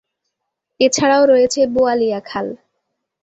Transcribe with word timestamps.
এছাড়াও 0.79 1.23
রয়েছে 1.25 1.61
বোয়ালিয়া 1.73 2.19
খাল। 2.21 2.47